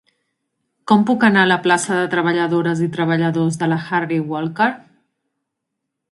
[0.91, 4.71] Com puc anar a la plaça de Treballadores i Treballadors de la Harry Walker